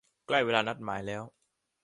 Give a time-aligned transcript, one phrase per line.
[0.27, 1.23] ใกล้เวลานัดหมายแล้ว